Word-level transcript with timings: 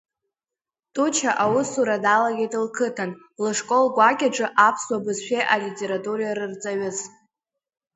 Туча 0.93 1.31
аусура 1.43 1.97
далагеит 2.03 2.53
лқыҭан, 2.65 3.11
лышкол 3.43 3.85
гәакьаҿы 3.95 4.47
аԥсуа 4.67 5.03
бызшәеи 5.03 5.49
алитературеи 5.53 6.35
рырҵаҩыс. 6.37 6.99